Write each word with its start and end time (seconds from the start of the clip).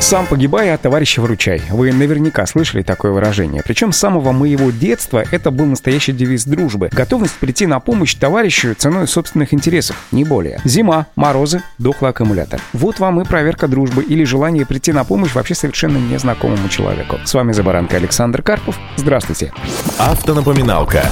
«Сам 0.00 0.26
погибай, 0.26 0.72
а 0.72 0.78
товарища 0.78 1.20
выручай». 1.20 1.62
Вы 1.70 1.92
наверняка 1.92 2.46
слышали 2.46 2.82
такое 2.82 3.12
выражение. 3.12 3.62
Причем 3.62 3.92
с 3.92 3.98
самого 3.98 4.32
моего 4.32 4.70
детства 4.70 5.22
это 5.30 5.50
был 5.50 5.66
настоящий 5.66 6.12
девиз 6.12 6.46
дружбы. 6.46 6.88
Готовность 6.90 7.34
прийти 7.34 7.66
на 7.66 7.80
помощь 7.80 8.14
товарищу 8.14 8.74
ценой 8.74 9.06
собственных 9.06 9.52
интересов, 9.52 9.96
не 10.10 10.24
более. 10.24 10.58
Зима, 10.64 11.06
морозы, 11.16 11.62
дохлый 11.78 12.10
аккумулятор. 12.12 12.60
Вот 12.72 12.98
вам 12.98 13.20
и 13.20 13.24
проверка 13.24 13.68
дружбы 13.68 14.02
или 14.02 14.24
желание 14.24 14.64
прийти 14.64 14.92
на 14.92 15.04
помощь 15.04 15.34
вообще 15.34 15.54
совершенно 15.54 15.98
незнакомому 15.98 16.68
человеку. 16.70 17.18
С 17.24 17.34
вами 17.34 17.52
за 17.52 17.62
баранкой 17.62 17.98
Александр 17.98 18.42
Карпов. 18.42 18.76
Здравствуйте. 18.96 19.52
Автонапоминалка. 19.98 21.04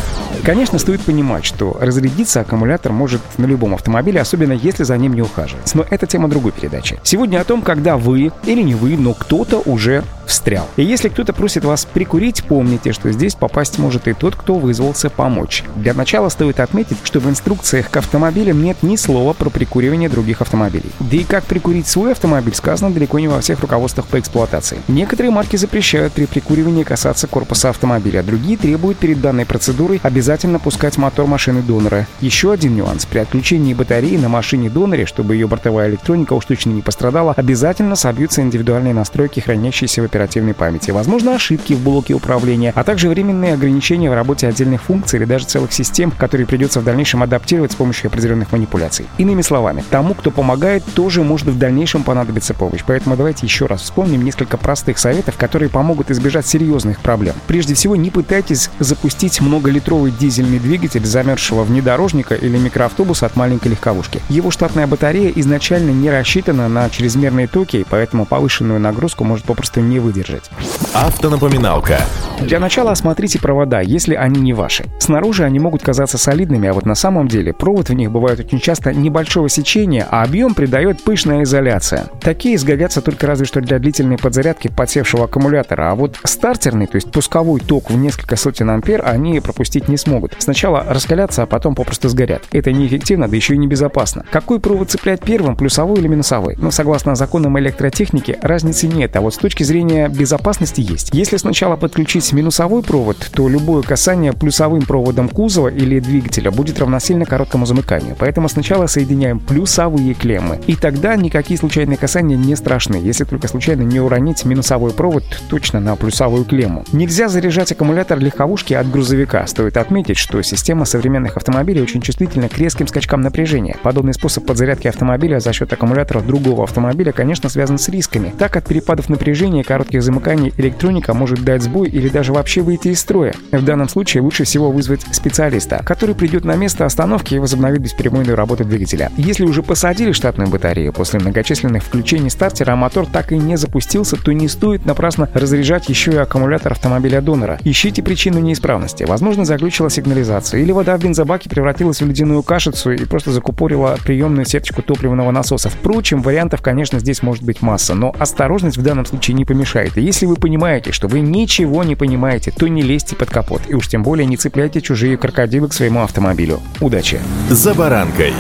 Конечно, 0.44 0.78
стоит 0.78 1.02
понимать, 1.02 1.44
что 1.44 1.76
разрядиться 1.80 2.40
аккумулятор 2.40 2.92
может 2.92 3.20
на 3.36 3.46
любом 3.46 3.74
автомобиле, 3.74 4.20
особенно 4.20 4.52
если 4.52 4.84
за 4.84 4.96
ним 4.96 5.14
не 5.14 5.22
ухаживать. 5.22 5.74
Но 5.74 5.84
это 5.88 6.06
тема 6.06 6.28
другой 6.28 6.52
передачи. 6.52 6.98
Сегодня 7.02 7.40
о 7.40 7.44
том, 7.44 7.62
когда 7.62 7.96
вы 7.96 8.32
или 8.44 8.62
не 8.62 8.74
вы, 8.74 8.96
но 8.96 9.14
кто-то 9.14 9.58
уже 9.58 10.04
встрял. 10.28 10.66
И 10.76 10.84
если 10.84 11.08
кто-то 11.08 11.32
просит 11.32 11.64
вас 11.64 11.84
прикурить, 11.84 12.44
помните, 12.44 12.92
что 12.92 13.10
здесь 13.10 13.34
попасть 13.34 13.78
может 13.78 14.06
и 14.06 14.12
тот, 14.12 14.36
кто 14.36 14.54
вызвался 14.54 15.10
помочь. 15.10 15.64
Для 15.76 15.94
начала 15.94 16.28
стоит 16.28 16.60
отметить, 16.60 16.98
что 17.02 17.20
в 17.20 17.28
инструкциях 17.28 17.90
к 17.90 17.96
автомобилям 17.96 18.62
нет 18.62 18.82
ни 18.82 18.96
слова 18.96 19.32
про 19.32 19.50
прикуривание 19.50 20.08
других 20.08 20.40
автомобилей. 20.40 20.90
Да 21.00 21.16
и 21.16 21.24
как 21.24 21.44
прикурить 21.44 21.88
свой 21.88 22.12
автомобиль 22.12 22.54
сказано 22.54 22.92
далеко 22.92 23.18
не 23.18 23.28
во 23.28 23.40
всех 23.40 23.60
руководствах 23.60 24.06
по 24.06 24.18
эксплуатации. 24.18 24.78
Некоторые 24.88 25.30
марки 25.30 25.56
запрещают 25.56 26.12
при 26.12 26.26
прикуривании 26.26 26.82
касаться 26.82 27.26
корпуса 27.26 27.70
автомобиля, 27.70 28.22
другие 28.22 28.56
требуют 28.56 28.98
перед 28.98 29.20
данной 29.20 29.46
процедурой 29.46 30.00
обязательно 30.02 30.58
пускать 30.58 30.98
мотор 30.98 31.26
машины 31.26 31.62
донора. 31.62 32.06
Еще 32.20 32.52
один 32.52 32.76
нюанс. 32.76 33.06
При 33.06 33.18
отключении 33.18 33.74
батареи 33.74 34.16
на 34.16 34.28
машине 34.28 34.70
доноре, 34.70 35.06
чтобы 35.06 35.34
ее 35.34 35.46
бортовая 35.46 35.88
электроника 35.88 36.34
уж 36.34 36.44
точно 36.44 36.70
не 36.70 36.82
пострадала, 36.82 37.32
обязательно 37.36 37.96
собьются 37.96 38.42
индивидуальные 38.42 38.94
настройки, 38.94 39.40
хранящиеся 39.40 40.02
в 40.02 40.06
оперативной 40.18 40.54
памяти. 40.54 40.90
Возможно, 40.90 41.34
ошибки 41.34 41.74
в 41.74 41.80
блоке 41.80 42.14
управления, 42.14 42.72
а 42.74 42.82
также 42.82 43.08
временные 43.08 43.54
ограничения 43.54 44.10
в 44.10 44.14
работе 44.14 44.48
отдельных 44.48 44.82
функций 44.82 45.18
или 45.18 45.24
даже 45.24 45.46
целых 45.46 45.72
систем, 45.72 46.10
которые 46.10 46.46
придется 46.46 46.80
в 46.80 46.84
дальнейшем 46.84 47.22
адаптировать 47.22 47.72
с 47.72 47.76
помощью 47.76 48.08
определенных 48.08 48.50
манипуляций. 48.50 49.06
Иными 49.18 49.42
словами, 49.42 49.84
тому, 49.90 50.14
кто 50.14 50.30
помогает, 50.30 50.82
тоже 50.94 51.22
может 51.22 51.46
в 51.46 51.58
дальнейшем 51.58 52.02
понадобиться 52.02 52.52
помощь. 52.52 52.82
Поэтому 52.84 53.16
давайте 53.16 53.46
еще 53.46 53.66
раз 53.66 53.82
вспомним 53.82 54.24
несколько 54.24 54.56
простых 54.56 54.98
советов, 54.98 55.36
которые 55.36 55.68
помогут 55.68 56.10
избежать 56.10 56.46
серьезных 56.46 56.98
проблем. 57.00 57.34
Прежде 57.46 57.74
всего, 57.74 57.94
не 57.94 58.10
пытайтесь 58.10 58.70
запустить 58.80 59.40
многолитровый 59.40 60.10
дизельный 60.10 60.58
двигатель 60.58 61.04
замерзшего 61.04 61.62
внедорожника 61.62 62.34
или 62.34 62.58
микроавтобуса 62.58 63.26
от 63.26 63.36
маленькой 63.36 63.68
легковушки. 63.68 64.20
Его 64.28 64.50
штатная 64.50 64.86
батарея 64.86 65.32
изначально 65.36 65.90
не 65.90 66.10
рассчитана 66.10 66.68
на 66.68 66.90
чрезмерные 66.90 67.46
токи, 67.46 67.86
поэтому 67.88 68.26
повышенную 68.26 68.80
нагрузку 68.80 69.22
может 69.22 69.44
попросту 69.46 69.80
не 69.80 70.00
выдержать 70.00 70.07
выдержать. 70.08 70.50
Автонапоминалка. 70.94 72.00
Для 72.40 72.60
начала 72.60 72.92
осмотрите 72.92 73.40
провода, 73.40 73.80
если 73.80 74.14
они 74.14 74.40
не 74.40 74.52
ваши. 74.52 74.84
Снаружи 75.00 75.44
они 75.44 75.58
могут 75.58 75.82
казаться 75.82 76.18
солидными, 76.18 76.68
а 76.68 76.72
вот 76.72 76.86
на 76.86 76.94
самом 76.94 77.26
деле 77.26 77.52
провод 77.52 77.88
в 77.88 77.94
них 77.94 78.12
бывает 78.12 78.38
очень 78.38 78.60
часто 78.60 78.92
небольшого 78.92 79.48
сечения, 79.48 80.06
а 80.08 80.22
объем 80.22 80.54
придает 80.54 81.02
пышная 81.02 81.42
изоляция. 81.42 82.06
Такие 82.20 82.56
сгодятся 82.56 83.02
только 83.02 83.26
разве 83.26 83.44
что 83.44 83.60
для 83.60 83.78
длительной 83.80 84.18
подзарядки 84.18 84.68
подсевшего 84.68 85.24
аккумулятора, 85.24 85.90
а 85.90 85.94
вот 85.94 86.16
стартерный, 86.24 86.86
то 86.86 86.94
есть 86.94 87.10
пусковой 87.10 87.60
ток 87.60 87.90
в 87.90 87.96
несколько 87.96 88.36
сотен 88.36 88.70
ампер 88.70 89.02
они 89.04 89.40
пропустить 89.40 89.88
не 89.88 89.96
смогут. 89.96 90.36
Сначала 90.38 90.84
раскалятся, 90.88 91.42
а 91.42 91.46
потом 91.46 91.74
попросту 91.74 92.08
сгорят. 92.08 92.44
Это 92.52 92.72
неэффективно, 92.72 93.28
да 93.28 93.34
еще 93.34 93.54
и 93.54 93.58
небезопасно. 93.58 94.24
Какой 94.30 94.60
провод 94.60 94.90
цеплять 94.90 95.20
первым, 95.20 95.56
плюсовой 95.56 95.98
или 95.98 96.06
минусовой? 96.06 96.54
Ну, 96.56 96.70
согласно 96.70 97.16
законам 97.16 97.58
электротехники, 97.58 98.38
разницы 98.42 98.86
нет, 98.86 99.16
а 99.16 99.20
вот 99.20 99.34
с 99.34 99.38
точки 99.38 99.64
зрения 99.64 100.08
безопасности 100.08 100.87
есть. 100.88 101.10
Если 101.12 101.36
сначала 101.36 101.76
подключить 101.76 102.32
минусовой 102.32 102.82
провод, 102.82 103.30
то 103.32 103.48
любое 103.48 103.82
касание 103.82 104.32
плюсовым 104.32 104.82
проводом 104.82 105.28
кузова 105.28 105.68
или 105.68 106.00
двигателя 106.00 106.50
будет 106.50 106.78
равносильно 106.78 107.24
короткому 107.24 107.66
замыканию. 107.66 108.16
Поэтому 108.18 108.48
сначала 108.48 108.86
соединяем 108.86 109.38
плюсовые 109.38 110.14
клеммы. 110.14 110.60
И 110.66 110.74
тогда 110.74 111.16
никакие 111.16 111.58
случайные 111.58 111.96
касания 111.96 112.36
не 112.36 112.56
страшны, 112.56 112.96
если 112.96 113.24
только 113.24 113.48
случайно 113.48 113.82
не 113.82 114.00
уронить 114.00 114.44
минусовой 114.44 114.92
провод 114.92 115.24
точно 115.48 115.80
на 115.80 115.96
плюсовую 115.96 116.44
клемму. 116.44 116.84
Нельзя 116.92 117.28
заряжать 117.28 117.72
аккумулятор 117.72 118.18
легковушки 118.18 118.74
от 118.74 118.90
грузовика. 118.90 119.46
Стоит 119.46 119.76
отметить, 119.76 120.16
что 120.16 120.42
система 120.42 120.84
современных 120.84 121.36
автомобилей 121.36 121.82
очень 121.82 122.00
чувствительна 122.00 122.48
к 122.48 122.58
резким 122.58 122.86
скачкам 122.86 123.20
напряжения. 123.20 123.76
Подобный 123.82 124.14
способ 124.14 124.46
подзарядки 124.46 124.88
автомобиля 124.88 125.40
за 125.40 125.52
счет 125.52 125.72
аккумуляторов 125.72 126.26
другого 126.26 126.64
автомобиля, 126.64 127.12
конечно, 127.12 127.48
связан 127.48 127.78
с 127.78 127.88
рисками. 127.88 128.32
Так 128.38 128.56
от 128.56 128.66
перепадов 128.66 129.08
напряжения 129.08 129.64
коротких 129.64 130.02
замыканий 130.02 130.52
электроника 130.68 131.14
может 131.14 131.42
дать 131.44 131.62
сбой 131.62 131.88
или 131.88 132.08
даже 132.08 132.32
вообще 132.32 132.60
выйти 132.60 132.88
из 132.88 133.00
строя. 133.00 133.34
В 133.52 133.64
данном 133.64 133.88
случае 133.88 134.22
лучше 134.22 134.44
всего 134.44 134.70
вызвать 134.70 135.02
специалиста, 135.12 135.82
который 135.84 136.14
придет 136.14 136.44
на 136.44 136.56
место 136.56 136.84
остановки 136.84 137.34
и 137.34 137.38
возобновит 137.38 137.80
бесперебойную 137.80 138.36
работу 138.36 138.64
двигателя. 138.64 139.10
Если 139.16 139.44
уже 139.44 139.62
посадили 139.62 140.12
штатную 140.12 140.48
батарею 140.50 140.92
после 140.92 141.20
многочисленных 141.20 141.82
включений 141.82 142.30
стартера, 142.30 142.76
мотор 142.76 143.06
так 143.06 143.32
и 143.32 143.38
не 143.38 143.56
запустился, 143.56 144.16
то 144.16 144.32
не 144.32 144.48
стоит 144.48 144.86
напрасно 144.86 145.28
разряжать 145.34 145.88
еще 145.88 146.12
и 146.12 146.16
аккумулятор 146.16 146.72
автомобиля 146.72 147.20
донора. 147.20 147.58
Ищите 147.64 148.02
причину 148.02 148.38
неисправности. 148.38 149.04
Возможно, 149.04 149.44
заглючила 149.44 149.90
сигнализация, 149.90 150.60
или 150.60 150.72
вода 150.72 150.96
в 150.96 151.02
бензобаке 151.02 151.48
превратилась 151.48 152.00
в 152.00 152.06
ледяную 152.06 152.42
кашицу 152.42 152.92
и 152.92 153.04
просто 153.04 153.32
закупорила 153.32 153.96
приемную 154.04 154.44
сеточку 154.44 154.82
топливного 154.82 155.30
насоса. 155.30 155.70
Впрочем, 155.70 156.22
вариантов, 156.22 156.62
конечно, 156.62 156.98
здесь 156.98 157.22
может 157.22 157.42
быть 157.42 157.62
масса, 157.62 157.94
но 157.94 158.14
осторожность 158.18 158.76
в 158.76 158.82
данном 158.82 159.06
случае 159.06 159.34
не 159.34 159.44
помешает. 159.44 159.96
И 159.96 160.02
если 160.02 160.26
вы 160.26 160.36
понимаете, 160.58 160.90
что 160.90 161.06
вы 161.06 161.20
ничего 161.20 161.84
не 161.84 161.94
понимаете, 161.94 162.50
то 162.50 162.66
не 162.66 162.82
лезьте 162.82 163.14
под 163.14 163.30
капот 163.30 163.62
и 163.68 163.74
уж 163.74 163.86
тем 163.86 164.02
более 164.02 164.26
не 164.26 164.36
цепляйте 164.36 164.80
чужие 164.80 165.16
крокодилы 165.16 165.68
к 165.68 165.72
своему 165.72 166.02
автомобилю. 166.02 166.60
Удачи! 166.80 167.20
«За 167.48 167.74
баранкой». 167.74 168.32